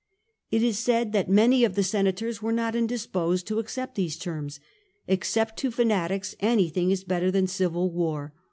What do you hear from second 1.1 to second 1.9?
that many of the